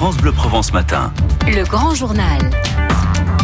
France 0.00 0.16
Bleu 0.16 0.32
Provence 0.32 0.72
Matin. 0.72 1.12
Le 1.46 1.62
grand 1.62 1.94
journal. 1.94 2.40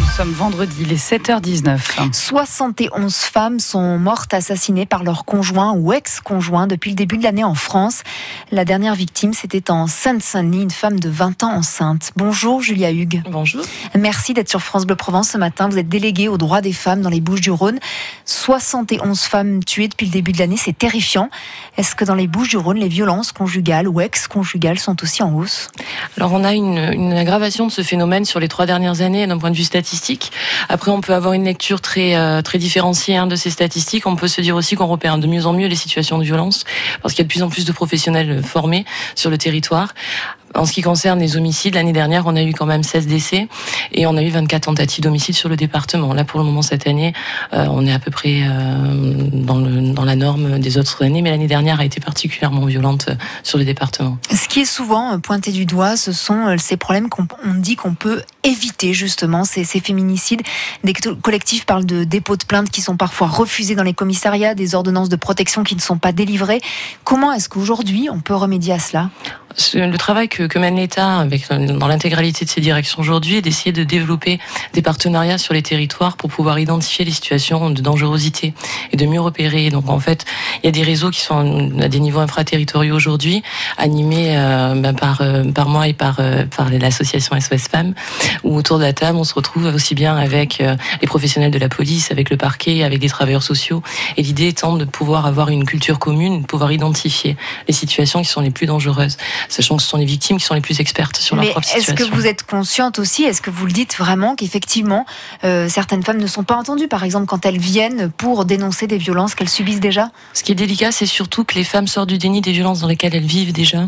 Nous 0.07 0.23
sommes 0.23 0.31
vendredi, 0.31 0.73
il 0.81 0.93
est 0.93 1.11
7h19. 1.11 2.11
71 2.11 3.13
femmes 3.13 3.59
sont 3.59 3.99
mortes 3.99 4.33
assassinées 4.33 4.87
par 4.87 5.03
leur 5.03 5.25
conjoint 5.25 5.73
ou 5.73 5.91
ex-conjoint 5.93 6.65
depuis 6.65 6.89
le 6.91 6.95
début 6.95 7.17
de 7.17 7.23
l'année 7.23 7.43
en 7.43 7.53
France. 7.53 8.01
La 8.51 8.65
dernière 8.65 8.95
victime, 8.95 9.33
c'était 9.33 9.69
en 9.69 9.85
Seine-Saint-Denis, 9.85 10.63
une 10.63 10.71
femme 10.71 10.99
de 10.99 11.09
20 11.09 11.43
ans 11.43 11.51
enceinte. 11.51 12.13
Bonjour 12.15 12.61
Julia 12.61 12.91
Hugues. 12.91 13.21
Bonjour. 13.29 13.61
Merci 13.95 14.33
d'être 14.33 14.49
sur 14.49 14.61
France 14.61 14.87
Bleu 14.87 14.95
Provence 14.95 15.29
ce 15.29 15.37
matin. 15.37 15.67
Vous 15.69 15.77
êtes 15.77 15.89
déléguée 15.89 16.29
aux 16.29 16.37
droits 16.37 16.61
des 16.61 16.73
femmes 16.73 17.01
dans 17.01 17.11
les 17.11 17.21
Bouches-du-Rhône. 17.21 17.77
71 18.25 19.21
femmes 19.21 19.63
tuées 19.63 19.89
depuis 19.89 20.07
le 20.07 20.11
début 20.11 20.31
de 20.31 20.39
l'année, 20.39 20.57
c'est 20.57 20.77
terrifiant. 20.77 21.29
Est-ce 21.75 21.95
que 21.95 22.05
dans 22.05 22.15
les 22.15 22.27
Bouches-du-Rhône, 22.27 22.77
les 22.77 22.87
violences 22.87 23.33
conjugales 23.33 23.87
ou 23.87 24.01
ex-conjugales 24.01 24.79
sont 24.79 25.03
aussi 25.03 25.21
en 25.21 25.35
hausse? 25.35 25.69
Alors 26.15 26.31
on 26.33 26.43
a 26.43 26.53
une, 26.53 26.77
une 26.77 27.13
aggravation 27.13 27.67
de 27.67 27.71
ce 27.71 27.83
phénomène 27.83 28.25
sur 28.25 28.39
les 28.39 28.47
trois 28.47 28.65
dernières 28.65 29.01
années 29.01 29.27
d'un 29.27 29.37
point 29.37 29.51
de 29.51 29.55
vue 29.55 29.63
statistique. 29.63 29.96
Après, 30.69 30.91
on 30.91 31.01
peut 31.01 31.13
avoir 31.13 31.33
une 31.33 31.45
lecture 31.45 31.81
très 31.81 32.15
euh, 32.15 32.41
très 32.41 32.57
différenciée 32.57 33.17
hein, 33.17 33.27
de 33.27 33.35
ces 33.35 33.49
statistiques. 33.49 34.07
On 34.07 34.15
peut 34.15 34.27
se 34.27 34.41
dire 34.41 34.55
aussi 34.55 34.75
qu'on 34.75 34.87
repère 34.87 35.17
de 35.17 35.27
mieux 35.27 35.45
en 35.45 35.53
mieux 35.53 35.67
les 35.67 35.75
situations 35.75 36.17
de 36.17 36.23
violence 36.23 36.63
parce 37.01 37.13
qu'il 37.13 37.23
y 37.23 37.25
a 37.25 37.27
de 37.27 37.31
plus 37.31 37.43
en 37.43 37.49
plus 37.49 37.65
de 37.65 37.71
professionnels 37.71 38.43
formés 38.43 38.85
sur 39.15 39.29
le 39.29 39.37
territoire. 39.37 39.93
En 40.55 40.65
ce 40.65 40.71
qui 40.71 40.81
concerne 40.81 41.19
les 41.19 41.37
homicides, 41.37 41.75
l'année 41.75 41.93
dernière, 41.93 42.23
on 42.25 42.35
a 42.35 42.43
eu 42.43 42.53
quand 42.53 42.65
même 42.65 42.83
16 42.83 43.07
décès 43.07 43.47
et 43.91 44.07
on 44.07 44.15
a 44.17 44.23
eu 44.23 44.29
24 44.29 44.63
tentatives 44.63 45.03
d'homicide 45.03 45.35
sur 45.35 45.49
le 45.49 45.55
département. 45.55 46.13
Là, 46.13 46.23
pour 46.23 46.39
le 46.39 46.45
moment, 46.45 46.61
cette 46.61 46.87
année, 46.87 47.13
euh, 47.53 47.67
on 47.69 47.85
est 47.85 47.91
à 47.91 47.99
peu 47.99 48.11
près 48.11 48.41
euh, 48.43 49.29
dans, 49.31 50.05
la 50.05 50.15
norme 50.15 50.59
des 50.59 50.77
autres 50.77 51.03
années, 51.03 51.21
mais 51.21 51.31
l'année 51.31 51.47
dernière 51.47 51.79
a 51.79 51.85
été 51.85 51.99
particulièrement 51.99 52.65
violente 52.65 53.07
euh, 53.09 53.15
sur 53.43 53.57
le 53.57 53.65
département. 53.65 54.17
Ce 54.31 54.47
qui 54.47 54.61
est 54.61 54.65
souvent 54.65 55.19
pointé 55.19 55.51
du 55.51 55.65
doigt, 55.65 55.97
ce 55.97 56.11
sont 56.11 56.55
ces 56.57 56.77
problèmes 56.77 57.09
qu'on 57.09 57.27
dit 57.55 57.75
qu'on 57.75 57.93
peut 57.93 58.21
éviter, 58.43 58.93
justement, 58.93 59.43
ces, 59.43 59.63
ces 59.63 59.79
féminicides. 59.79 60.41
Des 60.83 60.93
collectifs 61.21 61.65
parlent 61.65 61.85
de 61.85 62.03
dépôts 62.03 62.37
de 62.37 62.45
plaintes 62.45 62.69
qui 62.69 62.81
sont 62.81 62.97
parfois 62.97 63.27
refusés 63.27 63.75
dans 63.75 63.83
les 63.83 63.93
commissariats, 63.93 64.55
des 64.55 64.75
ordonnances 64.75 65.09
de 65.09 65.15
protection 65.15 65.63
qui 65.63 65.75
ne 65.75 65.81
sont 65.81 65.97
pas 65.97 66.13
délivrées. 66.13 66.61
Comment 67.03 67.33
est-ce 67.33 67.49
qu'aujourd'hui, 67.49 68.09
on 68.11 68.19
peut 68.19 68.35
remédier 68.35 68.73
à 68.73 68.79
cela? 68.79 69.09
Le 69.73 69.97
travail 69.97 70.29
que, 70.29 70.43
que 70.43 70.59
mène 70.59 70.75
l'État 70.75 71.17
avec 71.19 71.49
dans 71.49 71.87
l'intégralité 71.87 72.45
de 72.45 72.49
ses 72.49 72.61
directions 72.61 72.99
aujourd'hui 72.99 73.37
est 73.37 73.41
d'essayer 73.41 73.71
de 73.71 73.83
développer 73.83 74.39
des 74.73 74.81
partenariats 74.81 75.37
sur 75.37 75.53
les 75.53 75.61
territoires 75.61 76.15
pour 76.15 76.29
pouvoir 76.29 76.59
identifier 76.59 77.05
les 77.05 77.11
situations 77.11 77.69
de 77.69 77.81
dangerosité 77.81 78.53
et 78.91 78.97
de 78.97 79.05
mieux 79.05 79.21
repérer. 79.21 79.69
Donc 79.69 79.89
en 79.89 79.99
fait, 79.99 80.25
il 80.61 80.67
y 80.67 80.69
a 80.69 80.71
des 80.71 80.83
réseaux 80.83 81.09
qui 81.09 81.21
sont 81.21 81.71
à 81.79 81.87
des 81.87 81.99
niveaux 81.99 82.19
infraterritoriaux 82.19 82.95
aujourd'hui, 82.95 83.41
animés 83.77 84.37
euh, 84.37 84.75
ben, 84.75 84.93
par 84.93 85.21
euh, 85.21 85.43
par 85.51 85.69
moi 85.69 85.87
et 85.87 85.93
par 85.93 86.17
euh, 86.19 86.45
par 86.45 86.69
l'association 86.69 87.39
SOS 87.39 87.67
Femmes, 87.69 87.93
où 88.43 88.55
autour 88.55 88.77
de 88.77 88.83
la 88.83 88.93
table 88.93 89.17
on 89.17 89.23
se 89.23 89.33
retrouve 89.33 89.65
aussi 89.65 89.95
bien 89.95 90.15
avec 90.15 90.61
euh, 90.61 90.75
les 91.01 91.07
professionnels 91.07 91.51
de 91.51 91.59
la 91.59 91.69
police, 91.69 92.11
avec 92.11 92.29
le 92.29 92.37
parquet, 92.37 92.83
avec 92.83 92.99
des 92.99 93.09
travailleurs 93.09 93.43
sociaux. 93.43 93.81
Et 94.17 94.21
l'idée 94.21 94.47
étant 94.47 94.75
de 94.75 94.85
pouvoir 94.85 95.25
avoir 95.25 95.49
une 95.49 95.65
culture 95.65 95.99
commune, 95.99 96.41
de 96.41 96.45
pouvoir 96.45 96.71
identifier 96.71 97.37
les 97.67 97.73
situations 97.73 98.21
qui 98.21 98.27
sont 98.27 98.41
les 98.41 98.51
plus 98.51 98.67
dangereuses 98.67 99.17
sachant 99.49 99.77
que 99.77 99.83
ce 99.83 99.89
sont 99.89 99.97
les 99.97 100.05
victimes 100.05 100.37
qui 100.37 100.45
sont 100.45 100.53
les 100.53 100.61
plus 100.61 100.79
expertes 100.79 101.17
sur 101.17 101.35
leur 101.35 101.49
propre 101.49 101.65
situation. 101.65 101.93
Est-ce 101.93 102.03
que 102.03 102.15
vous 102.15 102.27
êtes 102.27 102.43
consciente 102.43 102.99
aussi, 102.99 103.23
est-ce 103.23 103.41
que 103.41 103.49
vous 103.49 103.65
le 103.65 103.71
dites 103.71 103.95
vraiment 103.97 104.35
qu'effectivement 104.35 105.05
euh, 105.43 105.69
certaines 105.69 106.03
femmes 106.03 106.17
ne 106.17 106.27
sont 106.27 106.43
pas 106.43 106.55
entendues, 106.55 106.87
par 106.87 107.03
exemple 107.03 107.25
quand 107.25 107.45
elles 107.45 107.59
viennent 107.59 108.09
pour 108.09 108.45
dénoncer 108.45 108.87
des 108.87 108.97
violences 108.97 109.35
qu'elles 109.35 109.49
subissent 109.49 109.79
déjà? 109.79 110.09
Ce 110.33 110.43
qui 110.43 110.51
est 110.51 110.55
délicat, 110.55 110.91
c'est 110.91 111.05
surtout 111.05 111.43
que 111.43 111.55
les 111.55 111.63
femmes 111.63 111.87
sortent 111.87 112.09
du 112.09 112.17
déni 112.17 112.41
des 112.41 112.51
violences 112.51 112.79
dans 112.79 112.87
lesquelles 112.87 113.15
elles 113.15 113.25
vivent 113.25 113.53
déjà. 113.53 113.83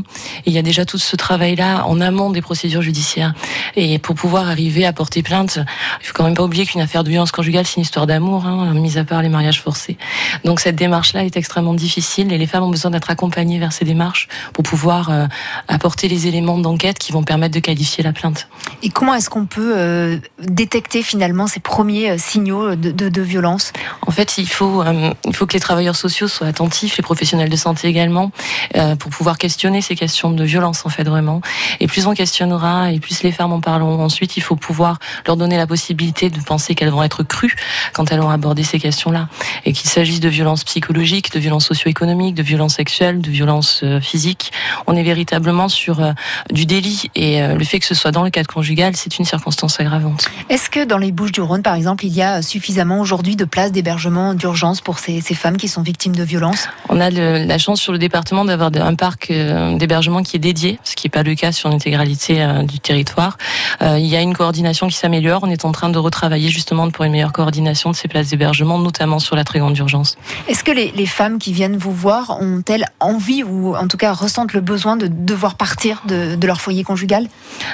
Et 0.45 0.47
il 0.47 0.53
y 0.53 0.57
a 0.57 0.61
déjà 0.61 0.85
tout 0.85 0.97
ce 0.97 1.15
travail-là 1.15 1.85
en 1.85 2.01
amont 2.01 2.29
des 2.29 2.41
procédures 2.41 2.81
judiciaires. 2.81 3.33
Et 3.75 3.99
pour 3.99 4.15
pouvoir 4.15 4.49
arriver 4.49 4.85
à 4.85 4.93
porter 4.93 5.23
plainte, 5.23 5.59
il 6.01 6.05
faut 6.05 6.13
quand 6.13 6.23
même 6.23 6.33
pas 6.33 6.43
oublier 6.43 6.65
qu'une 6.65 6.81
affaire 6.81 7.03
de 7.03 7.09
violence 7.09 7.31
conjugale, 7.31 7.65
c'est 7.65 7.75
une 7.77 7.83
histoire 7.83 8.07
d'amour, 8.07 8.45
hein, 8.45 8.73
mis 8.73 8.97
à 8.97 9.03
part 9.03 9.21
les 9.21 9.29
mariages 9.29 9.61
forcés. 9.61 9.97
Donc 10.43 10.59
cette 10.59 10.75
démarche-là 10.75 11.25
est 11.25 11.37
extrêmement 11.37 11.73
difficile 11.73 12.31
et 12.31 12.37
les 12.37 12.47
femmes 12.47 12.63
ont 12.63 12.69
besoin 12.69 12.91
d'être 12.91 13.09
accompagnées 13.09 13.59
vers 13.59 13.73
ces 13.73 13.85
démarches 13.85 14.27
pour 14.53 14.63
pouvoir 14.63 15.09
euh, 15.09 15.27
apporter 15.67 16.07
les 16.07 16.27
éléments 16.27 16.57
d'enquête 16.57 16.99
qui 16.99 17.11
vont 17.11 17.23
permettre 17.23 17.53
de 17.53 17.59
qualifier 17.59 18.03
la 18.03 18.13
plainte. 18.13 18.47
Et 18.83 18.89
comment 18.89 19.13
est-ce 19.13 19.29
qu'on 19.29 19.45
peut 19.45 19.73
euh, 19.75 20.17
détecter 20.39 21.03
finalement 21.03 21.47
ces 21.47 21.59
premiers 21.59 22.11
euh, 22.11 22.17
signaux 22.17 22.75
de, 22.75 22.91
de, 22.91 23.09
de, 23.09 23.21
violence? 23.21 23.71
En 24.05 24.11
fait, 24.11 24.37
il 24.37 24.47
faut, 24.47 24.81
euh, 24.81 25.13
il 25.25 25.35
faut 25.35 25.45
que 25.45 25.53
les 25.53 25.59
travailleurs 25.59 25.95
sociaux 25.95 26.27
soient 26.27 26.47
attentifs, 26.47 26.97
les 26.97 27.03
professionnels 27.03 27.49
de 27.49 27.55
santé 27.55 27.87
également, 27.87 28.31
euh, 28.75 28.95
pour 28.95 29.11
pouvoir 29.11 29.37
questionner 29.37 29.81
ces 29.81 29.95
questions 29.95 30.31
de 30.31 30.43
violence 30.43 30.85
en 30.85 30.89
fait 30.89 31.03
vraiment. 31.03 31.41
Et 31.79 31.87
plus 31.87 32.07
on 32.07 32.13
questionnera 32.13 32.91
et 32.91 32.99
plus 32.99 33.23
les 33.23 33.31
femmes 33.31 33.53
en 33.53 33.61
parleront 33.61 34.03
ensuite, 34.03 34.37
il 34.37 34.41
faut 34.41 34.55
pouvoir 34.55 34.99
leur 35.25 35.37
donner 35.37 35.57
la 35.57 35.67
possibilité 35.67 36.29
de 36.29 36.39
penser 36.41 36.75
qu'elles 36.75 36.89
vont 36.89 37.03
être 37.03 37.23
crues 37.23 37.55
quand 37.93 38.11
elles 38.11 38.19
vont 38.19 38.29
aborder 38.29 38.63
ces 38.63 38.79
questions-là. 38.79 39.27
Et 39.65 39.73
qu'il 39.73 39.89
s'agisse 39.89 40.19
de 40.19 40.29
violences 40.29 40.63
psychologiques, 40.63 41.31
de 41.31 41.39
violences 41.39 41.67
socio-économiques, 41.67 42.35
de 42.35 42.43
violences 42.43 42.75
sexuelles, 42.75 43.21
de 43.21 43.29
violences 43.29 43.83
physiques, 44.01 44.51
on 44.87 44.95
est 44.95 45.03
véritablement 45.03 45.28
sur 45.67 46.01
euh, 46.01 46.11
du 46.51 46.65
délit 46.65 47.09
et 47.15 47.41
euh, 47.41 47.55
le 47.55 47.63
fait 47.63 47.79
que 47.79 47.85
ce 47.85 47.95
soit 47.95 48.11
dans 48.11 48.23
le 48.23 48.29
cadre 48.29 48.47
conjugal, 48.47 48.95
c'est 48.95 49.19
une 49.19 49.25
circonstance 49.25 49.79
aggravante. 49.79 50.25
Est-ce 50.49 50.69
que 50.69 50.85
dans 50.85 50.97
les 50.97 51.11
Bouches 51.11 51.31
du 51.31 51.41
Rhône, 51.41 51.61
par 51.61 51.75
exemple, 51.75 52.05
il 52.05 52.13
y 52.13 52.21
a 52.21 52.41
suffisamment 52.41 52.99
aujourd'hui 52.99 53.35
de 53.35 53.45
places 53.45 53.71
d'hébergement 53.71 54.33
d'urgence 54.33 54.81
pour 54.81 54.99
ces, 54.99 55.21
ces, 55.21 55.35
femmes 55.35 55.57
qui 55.57 55.67
sont 55.67 55.81
victimes 55.81 56.15
de 56.15 56.23
violences? 56.23 56.67
On 56.89 56.99
a 56.99 57.09
le, 57.09 57.45
la 57.45 57.57
chance 57.57 57.81
sur 57.81 57.91
le 57.91 57.99
département 57.99 58.45
d'avoir 58.45 58.71
un 58.75 58.95
parc 58.95 59.31
euh, 59.31 59.77
d'hébergement 59.77 60.23
qui 60.23 60.37
est 60.37 60.39
dédié, 60.39 60.79
ce 60.83 60.95
qui 60.95 61.07
n'est 61.07 61.11
pas 61.11 61.23
le 61.23 61.35
cas 61.35 61.51
sur 61.51 61.69
l'intégralité 61.69 62.45
du 62.67 62.79
territoire. 62.79 63.37
il 63.81 64.05
y 64.05 64.15
a 64.15 64.21
une 64.21 64.33
coordination 64.33 64.87
qui 64.87 64.95
s'améliore. 64.95 65.41
On 65.43 65.49
est 65.49 65.65
en 65.65 65.71
train 65.71 65.89
de 65.89 65.97
retravailler 65.97 66.49
justement 66.49 66.89
pour 66.89 67.05
une 67.05 67.11
meilleure 67.11 67.33
coordination 67.33 67.91
de 67.91 67.95
ces 67.95 68.07
places 68.07 68.29
d'hébergement, 68.29 68.77
notamment 68.77 69.19
sur 69.19 69.35
la 69.35 69.43
très 69.43 69.59
grande 69.59 69.77
urgence. 69.77 70.17
Est-ce 70.47 70.63
que 70.63 70.71
les, 70.71 70.91
les, 70.91 71.05
femmes 71.05 71.39
qui 71.39 71.53
viennent 71.53 71.77
vous 71.77 71.93
voir 71.93 72.37
ont-elles 72.41 72.85
envie 72.99 73.43
ou 73.43 73.75
en 73.75 73.87
tout 73.87 73.97
cas 73.97 74.13
ressentent 74.13 74.53
le 74.53 74.61
besoin 74.61 74.95
de 74.95 75.07
devoir 75.19 75.55
partir 75.55 76.01
de, 76.05 76.35
de, 76.35 76.47
leur 76.47 76.61
foyer 76.61 76.83
conjugal 76.83 77.27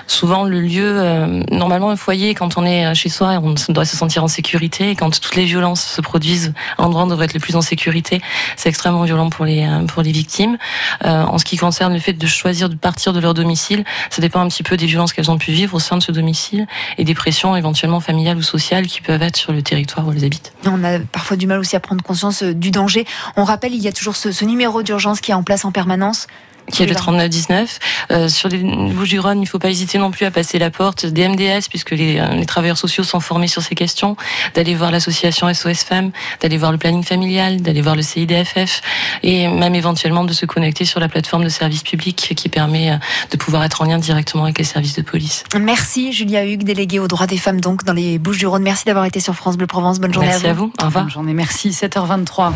Souvent, 0.08 0.44
le 0.44 0.60
lieu, 0.60 0.84
euh, 0.84 1.44
normalement, 1.52 1.90
un 1.90 1.96
foyer, 1.96 2.36
quand 2.36 2.58
on 2.58 2.66
est 2.66 2.94
chez 2.96 3.10
soi, 3.10 3.40
on 3.42 3.56
doit 3.72 3.86
se 3.86 3.96
sentir 3.96 4.24
en 4.24 4.28
sécurité. 4.28 4.90
Et 4.90 4.96
quand 4.96 5.20
toutes 5.20 5.36
les 5.36 5.46
violences 5.46 5.84
se 5.84 6.02
produisent, 6.02 6.54
l'endroit 6.78 7.06
devrait 7.06 7.26
être 7.26 7.34
le 7.34 7.40
plus 7.40 7.56
en 7.56 7.62
sécurité. 7.62 8.22
C'est 8.58 8.70
extrêmement 8.70 9.04
violent 9.04 9.30
pour 9.30 9.46
les, 9.46 9.68
pour 9.88 10.02
les 10.02 10.12
victimes. 10.12 10.58
Euh, 11.04 11.24
en 11.24 11.38
ce 11.38 11.46
qui 11.46 11.58
concerne 11.58 11.94
le 11.94 12.00
fait 12.00 12.14
de 12.14 12.28
choisir 12.28 12.70
de 12.70 12.76
partir 12.76 13.14
de 13.14 13.20
leur 13.20 13.34
domicile, 13.34 13.84
ça 14.10 14.22
dépend 14.22 14.42
un 14.42 14.48
petit 14.48 14.64
peu 14.64 14.78
des 14.78 14.86
violences 14.86 15.14
qu'elles 15.14 15.32
ont 15.32 15.38
pu 15.38 15.52
vivre 15.52 15.76
au 15.76 15.80
sein 15.80 15.98
de 15.98 16.04
ce 16.04 16.12
domicile 16.12 16.68
et 16.98 17.04
des 17.04 17.14
pressions 17.14 17.56
éventuellement 17.56 18.00
familiales 18.00 18.38
ou 18.38 18.44
sociales 18.44 18.88
qui 18.88 19.02
peuvent 19.02 19.22
être 19.22 19.38
sur 19.38 19.54
le 19.54 19.62
territoire 19.62 20.08
où 20.08 20.12
elles 20.12 20.26
habitent. 20.26 20.54
On 20.66 20.84
a 20.84 21.00
parfois 21.00 21.38
du 21.38 21.48
mal 21.48 21.60
aussi 21.60 21.76
à 21.76 21.80
prendre 21.80 22.04
conscience 22.04 22.44
euh, 22.44 22.54
du 22.54 22.72
danger. 22.72 23.06
On 23.36 23.44
rappelle, 23.44 23.74
il 23.74 23.82
y 23.82 23.88
a 23.88 23.92
toujours 23.94 24.16
ce, 24.16 24.32
ce 24.32 24.46
numéro 24.46 24.84
d'urgence 24.84 25.22
qui 25.22 25.32
est 25.32 25.36
en 25.36 25.44
place 25.44 25.66
en 25.66 25.72
permanence 25.72 26.28
qui 26.72 26.84
est 26.84 26.86
le 26.86 26.96
3919. 26.96 27.80
Euh, 28.12 28.30
sur 28.30 28.50
les 28.50 28.58
Bouches-du-Rhône, 28.58 29.40
il 29.40 29.42
ne 29.42 29.48
faut 29.48 29.60
pas 29.60 29.70
hésiter 29.70 29.98
non 29.98 30.12
plus 30.12 30.26
à 30.26 30.32
passer 30.32 30.60
la 30.60 30.70
porte 30.70 31.06
des 31.06 31.28
MDS, 31.28 31.68
puisque 31.70 31.92
les, 31.92 32.20
euh, 32.20 32.28
les 32.34 32.46
travailleurs 32.46 32.78
sociaux 32.78 33.04
sont 33.04 33.20
formés 33.20 33.48
sur 33.48 33.62
ces 33.62 33.76
questions, 33.76 34.16
d'aller 34.54 34.76
voir 34.76 34.92
l'association 34.92 35.52
SOS 35.54 35.84
Femmes, 35.84 36.12
d'aller 36.42 36.58
voir 36.58 36.72
le 36.72 36.78
planning 36.78 37.04
familial, 37.04 37.62
d'aller 37.62 37.82
voir 37.82 37.96
le 37.96 38.02
CIDFF, 38.02 38.82
et 39.24 39.48
même 39.48 39.76
éventuellement 39.76 40.24
de 40.24 40.34
se 40.34 40.46
connecter 40.46 40.86
sur 40.86 41.00
la 41.00 41.08
plateforme 41.08 41.44
de 41.44 41.50
service 41.50 41.84
public 41.84 42.34
qui 42.36 42.50
permet 42.50 42.92
euh, 42.92 42.98
de 43.32 43.38
pouvoir 43.38 43.64
être 43.64 43.82
en 43.82 43.86
lien 43.86 43.98
directement 43.98 44.44
avec 44.44 44.58
les 44.58 44.64
services 44.64 44.96
de 44.96 45.02
police. 45.02 45.44
Merci 45.60 46.14
Julia 46.14 46.46
Hugues, 46.46 46.64
déléguée 46.64 47.00
aux 47.00 47.08
droits 47.08 47.28
des 47.28 47.38
femmes 47.38 47.62
donc 47.62 47.84
dans 47.84 47.94
les 47.94 48.18
Bouches-du-Rhône. 48.20 48.64
Merci 48.64 48.86
d'avoir 48.86 49.06
été 49.06 49.20
sur 49.20 49.36
France 49.36 49.58
Bleu 49.58 49.68
Provence. 49.68 50.00
Bonne 50.00 50.14
journée 50.14 50.30
Merci 50.30 50.48
à 50.48 50.54
vous. 50.54 50.64
à 50.64 50.66
vous. 50.66 50.74
Au 50.82 50.86
revoir. 50.86 51.04
Bonne 51.06 51.14
journée. 51.14 51.34
Merci. 51.34 51.70
7h23. 51.70 52.52